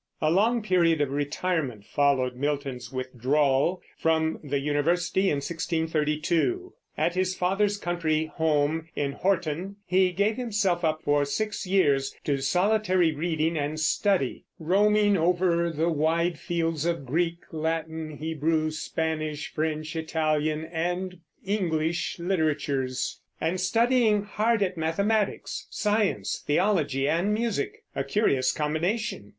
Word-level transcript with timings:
A 0.19 0.31
long 0.31 0.63
period 0.63 0.99
of 0.99 1.11
retirement 1.11 1.85
followed 1.85 2.35
Milton's 2.35 2.91
withdrawal 2.91 3.83
from 3.99 4.39
the 4.43 4.57
university 4.57 5.29
in 5.29 5.35
1632. 5.35 6.73
At 6.97 7.13
his 7.13 7.35
father's 7.35 7.77
country 7.77 8.25
home 8.33 8.87
in 8.95 9.11
Horton 9.11 9.75
he 9.85 10.11
gave 10.11 10.37
himself 10.37 10.83
up 10.83 11.03
for 11.03 11.23
six 11.23 11.67
years 11.67 12.15
to 12.23 12.39
solitary 12.39 13.11
reading 13.13 13.55
and 13.55 13.79
study, 13.79 14.45
roaming 14.57 15.17
over 15.17 15.69
the 15.69 15.89
wide 15.91 16.39
fields 16.39 16.83
of 16.87 17.05
Greek, 17.05 17.37
Latin, 17.51 18.17
Hebrew, 18.17 18.71
Spanish, 18.71 19.53
French, 19.53 19.95
Italian, 19.95 20.65
and 20.65 21.19
English 21.45 22.17
literatures, 22.17 23.21
and 23.39 23.59
studying 23.61 24.23
hard 24.23 24.63
at 24.63 24.77
mathematics, 24.77 25.67
science, 25.69 26.39
theology, 26.47 27.07
and 27.07 27.31
music, 27.35 27.83
a 27.95 28.03
curious 28.03 28.51
combination. 28.51 29.29